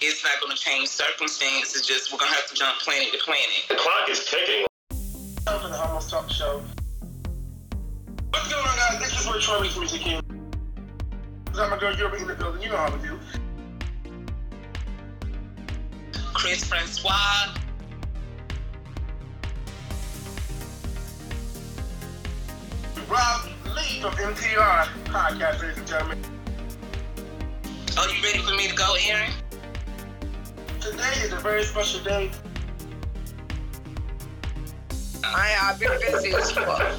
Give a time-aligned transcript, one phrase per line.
[0.00, 1.76] it's not going to change circumstances.
[1.76, 3.64] It's just we're going to have to jump planet to planet.
[3.68, 4.66] The clock is ticking.
[5.46, 6.62] Welcome to the Almost Talk Show.
[8.30, 9.00] What's going on, guys?
[9.00, 10.20] This is Rich Robbie's Music King.
[11.58, 12.62] I'm a girl, you're in the building.
[12.62, 13.18] You know how we do.
[16.34, 17.54] Chris Francois.
[23.08, 26.18] Rob Lee from MTR Podcast, ladies and gentlemen.
[27.98, 28.95] Are you ready for me to go, Aaron?
[31.16, 32.30] Today is a very special day.
[35.24, 36.92] I, I've been busy as fuck.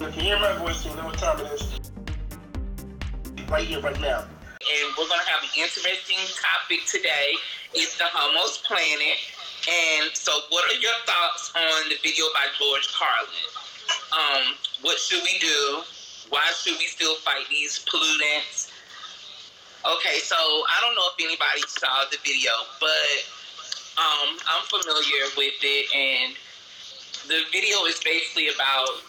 [0.00, 1.78] You hear my voice, you know what time it is.
[3.48, 4.24] Right here, right now.
[4.26, 7.36] And we're going to have an interesting topic today.
[7.74, 9.18] It's the Homos Planet.
[9.70, 13.46] And so, what are your thoughts on the video by George Carlin?
[14.10, 15.82] Um, what should we do?
[16.30, 18.72] Why should we still fight these pollutants?
[19.80, 23.16] Okay, so I don't know if anybody saw the video, but
[23.96, 26.36] um, I'm familiar with it, and
[27.24, 29.00] the video is basically about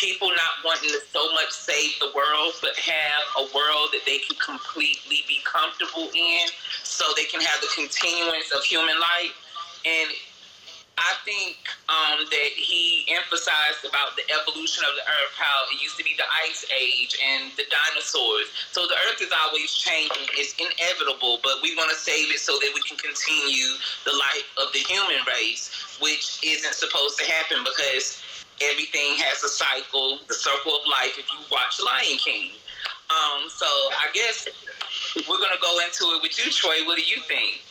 [0.00, 4.16] people not wanting to so much save the world, but have a world that they
[4.24, 6.48] can completely be comfortable in,
[6.84, 9.36] so they can have the continuance of human life.
[9.84, 10.08] And
[10.98, 15.96] I think um, that he emphasized about the evolution of the earth, how it used
[15.98, 18.50] to be the ice age and the dinosaurs.
[18.74, 20.26] So the earth is always changing.
[20.34, 24.48] It's inevitable, but we want to save it so that we can continue the life
[24.58, 25.70] of the human race,
[26.02, 28.18] which isn't supposed to happen because
[28.60, 32.50] everything has a cycle, the circle of life, if you watch Lion King.
[33.08, 34.48] Um, so I guess
[35.30, 36.82] we're going to go into it with you, Troy.
[36.84, 37.62] What do you think?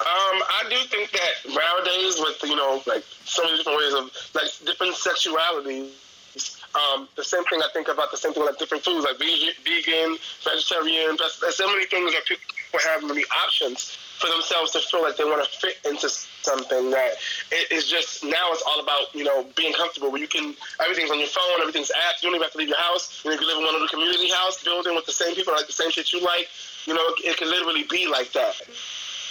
[0.00, 4.04] Um, I do think that nowadays, with you know, like so many different ways of
[4.34, 5.92] like different sexualities,
[6.74, 10.16] um, the same thing I think about the same thing like different foods like vegan,
[10.40, 11.16] vegetarian.
[11.18, 15.16] There's, there's so many things that people have many options for themselves to feel like
[15.16, 17.16] they want to fit into something that
[17.50, 21.10] it is just now it's all about you know being comfortable where you can everything's
[21.10, 23.40] on your phone everything's apps you don't even have to leave your house you know
[23.40, 25.72] you live in one of the community house building with the same people like the
[25.72, 26.48] same shit you like
[26.86, 28.60] you know it can literally be like that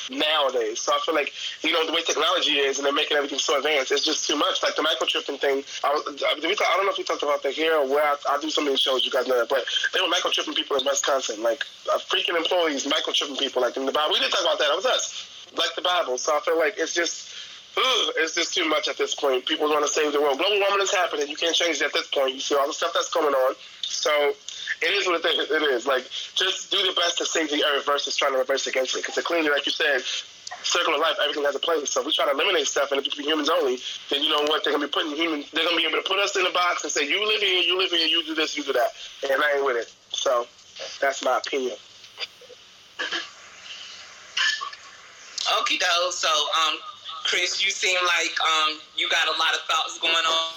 [0.09, 0.81] nowadays.
[0.81, 3.57] So I feel like, you know, the way technology is and they're making everything so
[3.57, 4.61] advanced, it's just too much.
[4.63, 7.75] Like the microchipping thing, I, was, I, don't know if we talked about that here
[7.75, 10.07] or where I, I do of these shows, you guys know that, but they were
[10.07, 14.13] microchipping people in Wisconsin, like uh, freaking employees microchipping people, like in the Bible.
[14.13, 14.71] We didn't talk about that.
[14.71, 16.17] It was us, like the Bible.
[16.17, 17.33] So I feel like it's just,
[17.77, 19.45] ugh, it's just too much at this point.
[19.45, 20.37] People want to save the world.
[20.37, 21.27] Global warming is happening.
[21.27, 22.33] You can't change it at this point.
[22.33, 23.55] You see all the stuff that's going on.
[23.81, 24.33] So
[24.81, 25.85] it is what it is.
[25.85, 29.05] Like, just do the best to save the earth versus trying to reverse against it.
[29.05, 30.01] Because clearly, like you said,
[30.63, 31.91] circle of life, everything has a place.
[31.91, 33.79] So if we try to eliminate stuff and if it's for humans only,
[34.09, 34.63] then you know what?
[34.63, 35.51] They're gonna be putting humans.
[35.51, 37.63] They're gonna be able to put us in a box and say, "You live here,
[37.63, 38.91] you live here, you do this, you do that,"
[39.29, 39.91] and I ain't with it.
[40.11, 40.47] So
[41.01, 41.77] that's my opinion.
[45.59, 46.13] Okie doke.
[46.13, 46.77] So, um,
[47.25, 50.53] Chris, you seem like um, you got a lot of thoughts going on.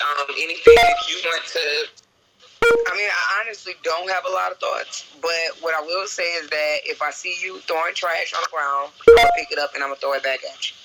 [0.00, 2.09] Um, anything that you want to
[2.62, 6.24] I mean, I honestly don't have a lot of thoughts, but what I will say
[6.34, 9.58] is that if I see you throwing trash on the ground, I'm gonna pick it
[9.58, 10.76] up and I'm gonna throw it back at you.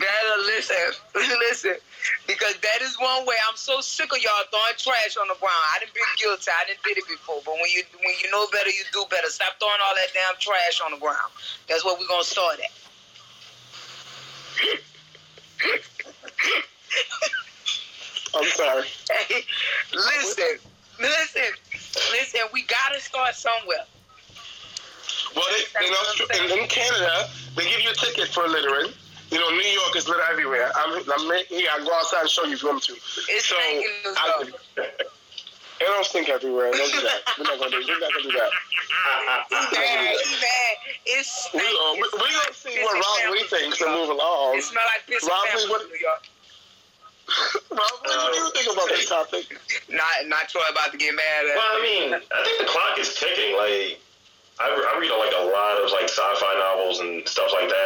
[0.00, 0.76] That listen,
[1.14, 1.76] listen,
[2.26, 3.36] because that is one way.
[3.48, 5.64] I'm so sick of y'all throwing trash on the ground.
[5.74, 6.50] I didn't been guilty.
[6.50, 9.28] I didn't did it before, but when you when you know better, you do better.
[9.28, 11.32] Stop throwing all that damn trash on the ground.
[11.68, 12.70] That's what we're gonna start at.
[18.34, 18.84] I'm sorry.
[19.10, 19.44] Hey,
[19.92, 20.58] listen,
[21.00, 21.42] listen,
[22.12, 22.40] listen.
[22.52, 23.84] We gotta start somewhere.
[25.36, 28.92] Well, they, in, Australia, in, in Canada, they give you a ticket for littering.
[29.30, 30.70] You know, New York is litter everywhere.
[30.76, 31.68] I'm, I'm here.
[31.72, 32.92] I go outside and show you if you want to.
[32.92, 33.56] It's so,
[35.82, 35.94] making I, go.
[35.98, 36.70] don't stink everywhere.
[36.70, 37.20] Don't do that.
[37.38, 37.82] We're not gonna do.
[37.82, 37.90] That.
[37.90, 38.50] We're not gonna do that.
[39.74, 40.72] Man, man,
[41.06, 44.58] it's We, uh, we, we gonna see what Rob Lee thinks and move along.
[44.58, 46.24] It smell like piss Rob and Lee, what, in New York.
[47.70, 49.44] Rob what do you think about this topic?
[49.90, 51.56] Not, not Troy about to get mad at.
[51.56, 53.56] Well, I mean, I think the clock is ticking.
[53.56, 53.98] Like,
[54.60, 57.81] I, I read like a lot of like sci-fi novels and stuff like that,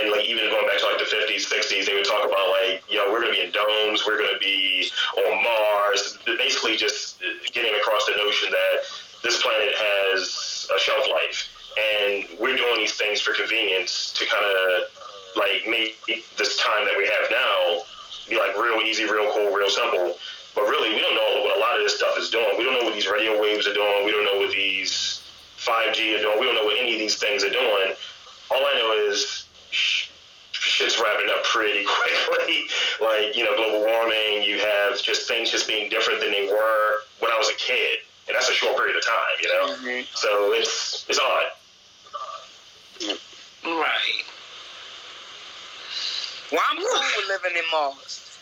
[0.00, 2.82] and like even going back to like the 50s, 60s, they would talk about like,
[2.88, 7.26] you know, we're gonna be in domes, we're gonna be on Mars, basically just uh,
[7.52, 8.76] getting across the notion that
[9.22, 14.44] this planet has a shelf life, and we're doing these things for convenience to kind
[14.44, 14.88] of
[15.36, 15.96] like make
[16.36, 17.82] this time that we have now
[18.28, 20.16] be like real easy, real cool, real simple.
[20.54, 22.48] But really, we don't know what a lot of this stuff is doing.
[22.58, 24.04] We don't know what these radio waves are doing.
[24.04, 25.22] We don't know what these
[25.58, 26.40] 5G are doing.
[26.40, 27.94] We don't know what any of these things are doing.
[28.50, 29.39] All I know is
[31.10, 31.84] wrapping up pretty
[32.28, 32.64] quickly.
[33.00, 37.02] like, you know, global warming, you have just things just being different than they were
[37.20, 38.00] when I was a kid.
[38.28, 39.66] And that's a short period of time, you know?
[39.74, 40.04] Mm-hmm.
[40.14, 41.50] So it's it's odd.
[43.64, 44.24] Right.
[46.52, 48.38] Well, I'm cool with living in Mars.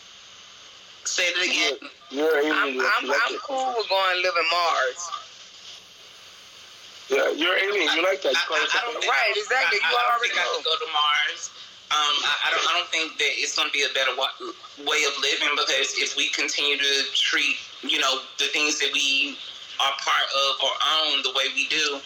[1.05, 1.89] Say it again.
[2.11, 5.09] You're, you're I'm, I'm, I'm cool with going to live in Mars.
[7.09, 7.89] Yeah, you're alien.
[7.97, 8.33] You like that?
[8.33, 9.79] You I, I, I don't right, exactly.
[9.81, 11.49] You I, already got to go to Mars.
[11.89, 12.65] Um, I, I, don't.
[12.69, 16.13] I don't think that it's going to be a better way of living because if
[16.13, 19.33] we continue to treat, you know, the things that we
[19.81, 21.97] are part of or own the way we do,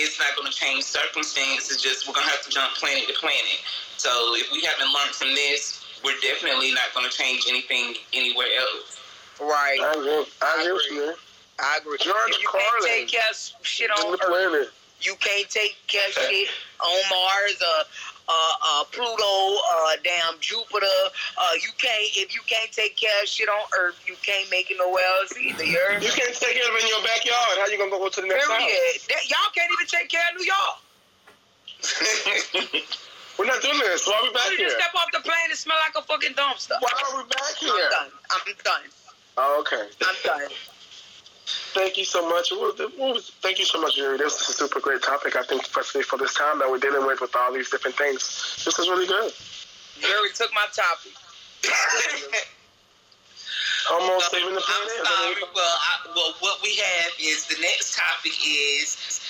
[0.00, 1.76] it's not going to change circumstances.
[1.76, 3.60] It's just we're going to have to jump planet to planet.
[4.00, 4.08] So
[4.40, 8.96] if we haven't learned from this, we're definitely not going to change anything anywhere else.
[9.40, 9.78] Right.
[9.82, 10.24] I agree.
[10.40, 11.14] I agree.
[11.58, 11.98] I agree.
[12.00, 12.64] George you Carlin.
[12.80, 14.20] can't take care of shit on Earth.
[14.24, 14.72] Planet.
[15.00, 16.48] You can't take care of shit
[16.80, 17.84] on Mars or
[18.28, 20.86] uh, uh, Pluto, uh, damn Jupiter.
[21.38, 24.70] Uh, you can't if you can't take care of shit on Earth, you can't make
[24.70, 25.64] it nowhere else either.
[25.64, 27.58] You, you can't take care of it in your backyard.
[27.58, 28.62] How you gonna go to the next Period.
[28.62, 29.06] house?
[29.08, 30.76] That, y'all can't even take care of New York.
[33.38, 34.04] We're not doing this.
[34.04, 34.66] Why are we back you here?
[34.66, 36.74] You step off the plane and smell like a fucking dumpster.
[36.80, 37.70] Why are we back here?
[37.70, 38.10] I'm done.
[38.30, 38.90] I'm done.
[39.38, 39.86] Oh, okay.
[40.02, 40.50] I'm done.
[41.74, 42.52] Thank you so much.
[43.42, 44.18] Thank you so much, Yuri.
[44.18, 47.06] This is a super great topic, I think, especially for this time that we're dealing
[47.06, 48.62] with with all these different things.
[48.64, 49.32] This is really good.
[50.00, 51.12] Jerry took my topic.
[53.90, 54.92] Almost saving the planet.
[55.00, 55.42] I'm sorry.
[55.54, 59.20] Well, I, well, what we have is the next topic is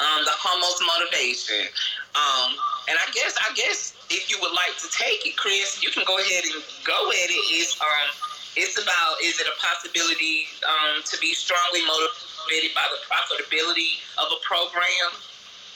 [0.00, 1.70] um, the homo's motivation.
[2.14, 2.56] Um,
[2.88, 6.04] and I guess, I guess, if you would like to take it, Chris, you can
[6.06, 7.42] go ahead and go at it.
[7.54, 13.00] Is um it's about is it a possibility um, to be strongly motivated by the
[13.04, 15.12] profitability of a program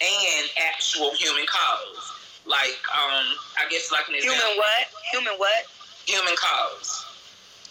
[0.01, 2.13] and actual human cause?
[2.47, 4.41] Like, um, I guess like an example.
[4.41, 4.85] Human what?
[5.13, 5.63] Human what?
[6.07, 7.05] Human cause.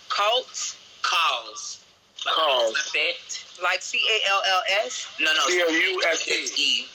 [0.09, 0.77] Cults?
[1.01, 1.83] Cause.
[2.25, 2.73] Like cause.
[2.73, 3.45] Effect.
[3.63, 5.07] Like C A L L S?
[5.19, 5.41] No, no.
[5.47, 6.87] C O U S E.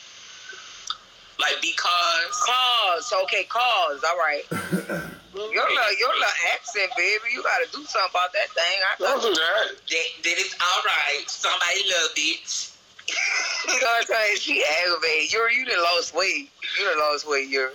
[1.38, 2.34] Like because.
[2.46, 3.12] Cause.
[3.24, 4.04] Okay, cause.
[4.04, 4.44] All right.
[5.34, 7.34] Your little, your little accent, baby.
[7.34, 8.78] You gotta do something about that thing.
[8.86, 9.66] I Don't do that.
[9.90, 11.24] That, that is all right.
[11.26, 12.70] Somebody loved it.
[13.66, 14.36] you know what I'm saying?
[14.36, 15.32] She aggravated.
[15.32, 16.50] You're you done lost weight.
[16.78, 17.72] You done lost weight, you're.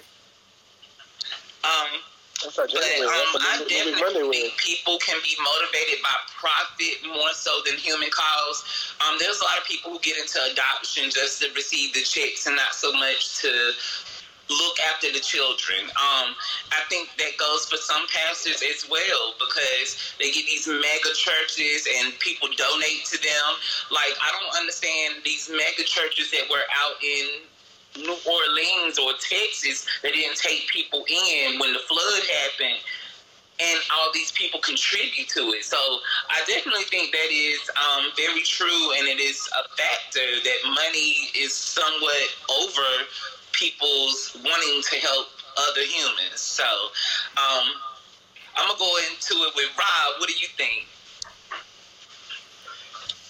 [1.65, 1.99] Um.
[2.43, 8.09] But um, I definitely think people can be motivated by profit more so than human
[8.11, 8.63] cause.
[9.01, 12.47] Um, there's a lot of people who get into adoption just to receive the checks
[12.47, 13.73] and not so much to
[14.49, 15.83] look after the children.
[15.93, 16.33] Um,
[16.71, 21.87] I think that goes for some pastors as well because they get these mega churches
[21.99, 23.49] and people donate to them.
[23.91, 27.45] Like I don't understand these mega churches that were out in
[27.97, 32.79] New Orleans or Texas that didn't take people in when the flood happened.
[33.61, 35.65] And all these people contribute to it.
[35.65, 35.75] So
[36.29, 41.27] I definitely think that is um, very true, and it is a factor that money
[41.35, 43.05] is somewhat over
[43.51, 45.27] people's wanting to help
[45.57, 46.39] other humans.
[46.39, 46.63] So
[47.35, 47.67] um,
[48.55, 50.19] I'm gonna go into it with Rob.
[50.19, 50.87] What do you think?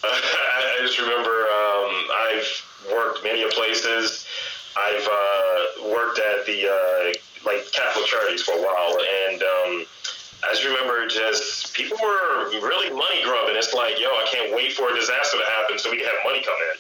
[0.04, 4.19] I just remember um, I've worked many places.
[4.80, 7.14] I've uh, worked at the uh,
[7.46, 8.98] like Catholic charities for a while,
[9.28, 9.86] and um,
[10.44, 13.56] I just remember just people were really money grubbing.
[13.56, 16.24] It's like, yo, I can't wait for a disaster to happen so we can have
[16.24, 16.78] money come in.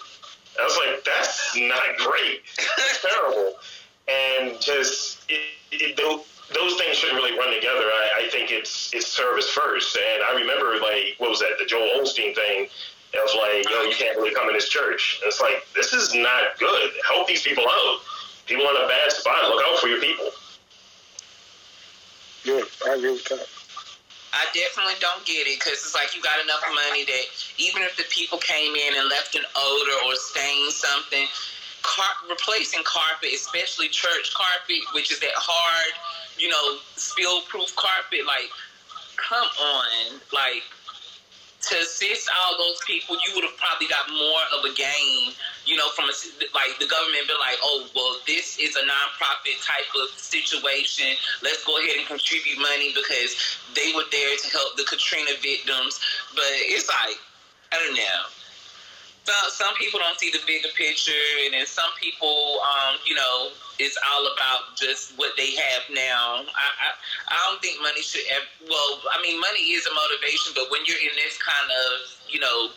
[0.59, 2.41] I was like, that's not great.
[2.57, 3.53] That's terrible.
[4.07, 7.85] And just it, it, those things shouldn't really run together.
[7.85, 9.97] I, I think it's it's service first.
[9.97, 12.67] And I remember like what was that the Joel Osteen thing?
[13.13, 15.19] It was like, yo, you can't really come in this church.
[15.21, 16.91] And it's like this is not good.
[17.07, 17.99] Help these people out.
[18.45, 19.49] People in a bad spot.
[19.49, 20.29] Look out for your people.
[22.45, 23.47] Yeah, I agree with that.
[24.31, 27.25] I definitely don't get it because it's like you got enough money that
[27.57, 31.25] even if the people came in and left an odor or stained something,
[31.81, 35.93] car- replacing carpet, especially church carpet, which is that hard,
[36.37, 38.53] you know, spill proof carpet, like,
[39.17, 40.21] come on.
[40.31, 40.63] Like,
[41.69, 45.33] to assist all those people, you would have probably got more of a gain,
[45.65, 46.15] you know, from a,
[46.53, 51.13] like the government be like, oh, well, this is a nonprofit type of situation.
[51.41, 53.37] Let's go ahead and contribute money because
[53.75, 56.01] they were there to help the Katrina victims.
[56.33, 57.21] But it's like,
[57.71, 58.38] I don't know
[59.29, 63.49] some some people don't see the bigger picture, and then some people, um, you know,
[63.77, 66.43] it's all about just what they have now.
[66.49, 66.87] I, I
[67.29, 68.25] I don't think money should.
[68.31, 71.89] Ever, well, I mean, money is a motivation, but when you're in this kind of,
[72.29, 72.69] you know,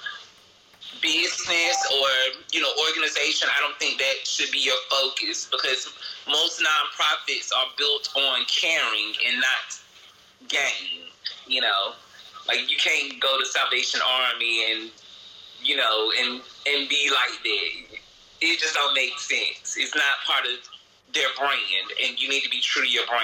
[1.01, 2.09] business or
[2.53, 5.89] you know organization, I don't think that should be your focus because
[6.29, 9.69] most nonprofits are built on caring and not
[10.49, 11.09] gain.
[11.47, 11.93] You know,
[12.47, 14.91] like you can't go to Salvation Army and
[15.63, 17.99] you know and and be like that.
[18.41, 19.77] It just don't make sense.
[19.79, 20.59] It's not part of
[21.15, 23.23] their brand, and you need to be true to your brand.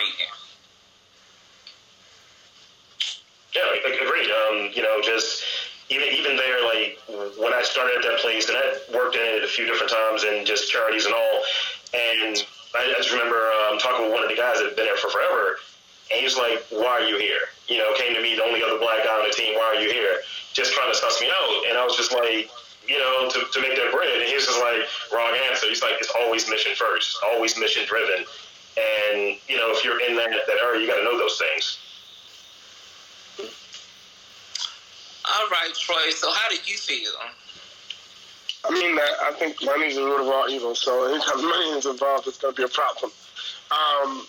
[3.54, 3.62] Yeah,
[4.04, 4.30] agreed.
[4.30, 5.42] Um, you know, just
[5.90, 6.98] even even there, like
[7.38, 10.24] when I started at that place, and I worked in it a few different times,
[10.24, 11.42] and just charities and all.
[11.94, 12.44] And
[12.76, 15.08] I, just remember um, talking with one of the guys that had been there for
[15.08, 15.56] forever,
[16.12, 18.62] and he was like, "Why are you here?" You know, came to me, the only
[18.62, 19.54] other black guy on the team.
[19.56, 20.20] Why are you here?
[20.58, 22.50] Just trying to suss me out, and I was just like,
[22.88, 24.10] you know, to, to make that bread.
[24.18, 24.82] And he was just like,
[25.14, 25.68] wrong answer.
[25.68, 28.26] He's like, it's always mission first, always mission driven.
[28.74, 31.78] And, you know, if you're in that, that area, you got to know those things.
[35.30, 36.10] All right, Troy.
[36.10, 37.12] So how do you feel?
[38.64, 40.74] I mean, I think money is the root of all evil.
[40.74, 43.12] So anytime money is involved, it's going to be a problem.
[43.70, 44.26] Um,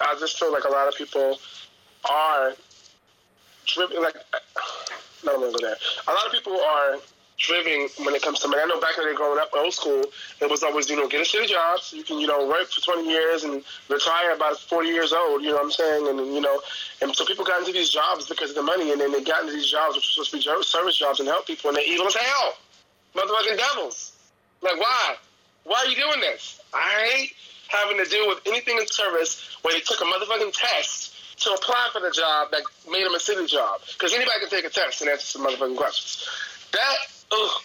[0.00, 1.38] I just feel like a lot of people
[2.10, 2.54] are
[3.66, 4.02] driven.
[4.02, 4.16] Like,
[5.24, 5.76] no, I'm going to go there.
[6.06, 6.98] A lot of people are
[7.38, 8.62] driven when it comes to money.
[8.62, 10.04] I know back when they growing up old school,
[10.40, 12.68] it was always, you know, get a shitty job so you can, you know, work
[12.68, 16.08] for 20 years and retire about 40 years old, you know what I'm saying?
[16.08, 16.60] And, you know,
[17.00, 19.42] and so people got into these jobs because of the money and then they got
[19.42, 21.88] into these jobs, which were supposed to be service jobs and help people, and they're
[21.88, 22.58] evil as hell.
[23.14, 24.12] Motherfucking devils.
[24.60, 25.16] Like, why?
[25.64, 26.60] Why are you doing this?
[26.74, 27.32] I hate
[27.68, 31.88] having to deal with anything in service where they took a motherfucking test to apply
[31.92, 33.80] for the job that made him a city job.
[33.92, 36.28] Because anybody can take a test and answer some motherfucking questions.
[36.72, 36.96] That
[37.32, 37.62] ugh,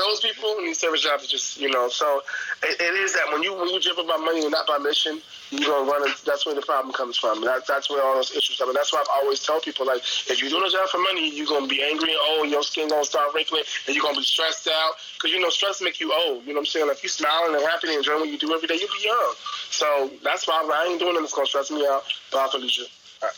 [0.00, 2.22] those people in these service jobs are just, you know, so
[2.62, 5.20] it, it is that when you when you jump about money and not by mission,
[5.50, 6.08] you're gonna run.
[6.24, 7.44] that's where the problem comes from.
[7.44, 8.68] That, that's where all those issues come.
[8.68, 10.00] And that's why I always tell people like,
[10.30, 12.62] if you're doing a job for money, you're gonna be angry and old, and your
[12.62, 16.00] skin gonna start wrinkling, and you're gonna be stressed out because you know stress make
[16.00, 16.42] you old.
[16.44, 16.88] You know what I'm saying?
[16.88, 19.34] Like you're smiling and happy and enjoying what you do every day, you'll be young.
[19.70, 21.16] So that's why I ain't doing.
[21.18, 22.04] It's gonna stress me out.
[22.32, 22.86] I'll you.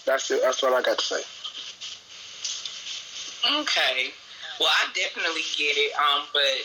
[0.05, 0.43] That's it.
[0.43, 1.23] That's what I got to say.
[3.61, 4.13] Okay.
[4.61, 5.93] Well, I definitely get it.
[5.99, 6.63] Um, but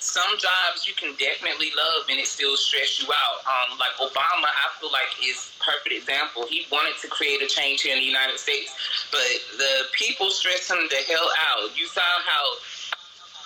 [0.00, 3.42] some jobs you can definitely love and it still stress you out.
[3.44, 6.46] Um, like Obama, I feel like is perfect example.
[6.46, 8.72] He wanted to create a change here in the United States,
[9.10, 9.26] but
[9.58, 11.76] the people stress him the hell out.
[11.76, 12.44] You saw how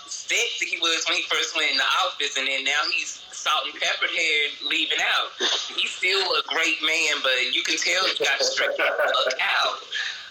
[0.07, 3.65] sexy he was when he first went in the office, and then now he's salt
[3.65, 5.33] and pepper hair leaving out.
[5.73, 9.77] He's still a great man, but you can tell he got stressed out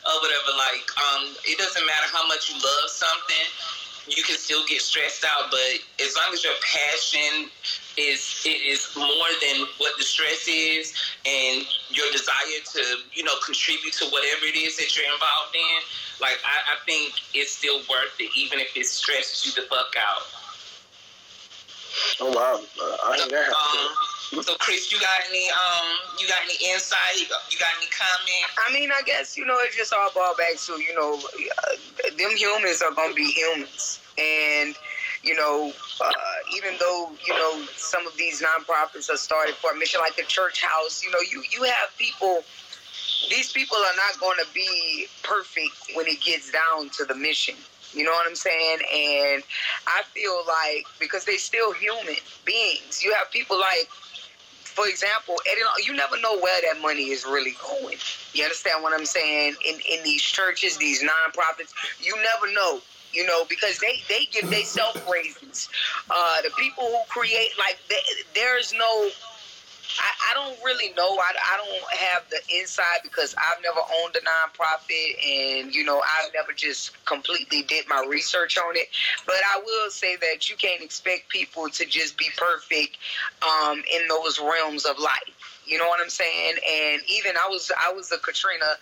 [0.06, 0.52] or whatever.
[0.54, 3.50] Like, um, it doesn't matter how much you love something,
[4.08, 5.50] you can still get stressed out.
[5.50, 7.50] But as long as your passion
[7.98, 10.94] is is more than what the stress is,
[11.26, 12.82] and your desire to
[13.14, 15.80] you know contribute to whatever it is that you're involved in,
[16.22, 19.94] like I, I think it's still worth it, even if it stresses you the fuck
[19.98, 20.39] out.
[22.22, 23.48] Oh wow, uh, I hear that.
[23.48, 25.88] Um, so, Chris, you got any um,
[26.20, 27.16] you got any insight?
[27.50, 28.46] You got any comment?
[28.68, 32.10] I mean, I guess you know it's just all ball back to you know, uh,
[32.18, 34.76] them humans are gonna be humans, and
[35.24, 35.72] you know,
[36.02, 36.12] uh,
[36.58, 40.24] even though you know some of these nonprofits are started for a mission, like the
[40.24, 42.44] church house, you know, you you have people.
[43.30, 47.56] These people are not going to be perfect when it gets down to the mission.
[47.94, 48.80] You know what I'm saying?
[48.94, 49.44] And
[49.88, 52.16] I feel like because they're still human
[52.46, 53.04] beings.
[53.04, 53.90] You have people like
[54.80, 57.98] for example, Eddie, you never know where that money is really going.
[58.34, 59.56] You understand what I'm saying?
[59.68, 62.80] In in these churches, these nonprofits, you never know.
[63.12, 65.68] You know, because they they give they self raises.
[66.10, 68.00] Uh, the people who create like they,
[68.36, 69.10] there's no
[70.50, 71.18] don't really know.
[71.18, 76.02] I, I don't have the inside because I've never owned a nonprofit and, you know,
[76.02, 78.88] I've never just completely did my research on it.
[79.26, 82.98] But I will say that you can't expect people to just be perfect
[83.42, 85.59] um, in those realms of life.
[85.70, 86.56] You know what I'm saying?
[86.68, 88.74] And even I was I was a Katrina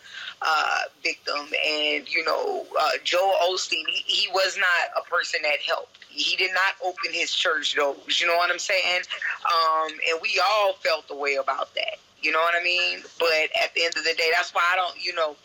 [0.42, 5.60] uh, victim, and you know uh, Joel Osteen, he, he was not a person that
[5.60, 5.98] helped.
[6.08, 8.22] He did not open his church doors.
[8.22, 9.02] You know what I'm saying?
[9.46, 11.98] Um, and we all felt the way about that.
[12.22, 13.00] You know what I mean?
[13.20, 15.04] But at the end of the day, that's why I don't.
[15.04, 15.36] You know,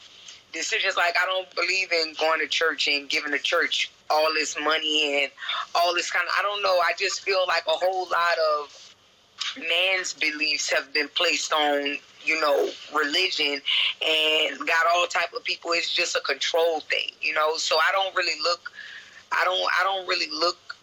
[0.52, 4.56] decisions like I don't believe in going to church and giving the church all this
[4.62, 5.32] money and
[5.75, 6.34] all this kind of.
[6.38, 6.78] I don't know.
[6.78, 8.91] I just feel like a whole lot of
[9.68, 13.61] man's beliefs have been placed on you know religion
[14.06, 17.56] and got all type of people it's just a control thing you know?
[17.56, 18.72] So i don't really look
[19.32, 20.76] i don't i don't really look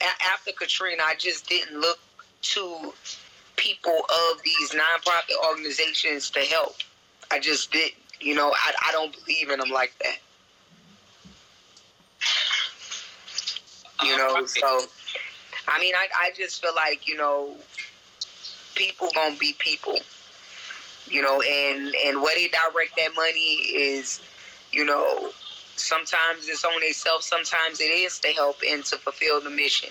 [0.00, 1.98] after katrina i just didn't look
[2.42, 2.92] to
[3.56, 6.76] people of these nonprofit organizations to help.
[7.30, 8.50] I just didn't you know?
[8.54, 10.18] I, I don't believe in them like that.
[14.04, 14.82] You uh, know so
[15.68, 17.56] i mean i, I just feel like you know
[18.76, 19.98] people gonna be people.
[21.08, 24.20] You know, and and where they direct that money is,
[24.72, 25.30] you know,
[25.76, 29.90] sometimes it's on themselves, sometimes it is to help and to fulfill the mission.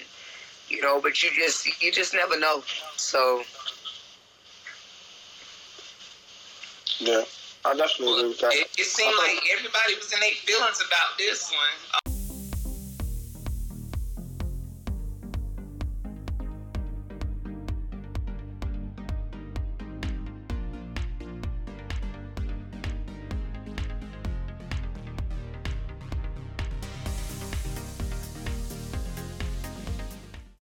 [0.67, 2.63] You know, but you just you just never know.
[2.97, 3.43] So
[6.99, 7.23] Yeah,
[7.65, 8.53] I definitely agree with that.
[8.53, 12.04] It, it seemed like everybody was in their feelings about this one.